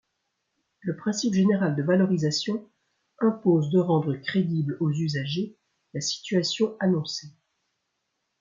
[0.79, 2.67] Le principe général de valorisation
[3.19, 5.55] impose de rendre crédible aux usagers
[5.93, 7.29] la situation annoncée.